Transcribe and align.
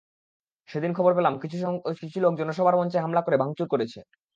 সেদিন 0.69 0.91
খবর 0.93 1.11
পেলাম 1.13 1.33
কিছু 2.01 2.17
লোক 2.19 2.33
জনসভার 2.37 2.75
মঞ্চে 2.75 2.97
হামলা 2.99 3.21
করে 3.21 3.37
ভাঙচুর 3.37 3.67
করেছে। 3.73 3.99